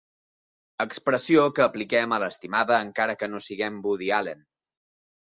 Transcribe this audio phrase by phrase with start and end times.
[0.83, 4.41] Expressió que apliquem a l'estimada, encara que no siguem Woody Allen.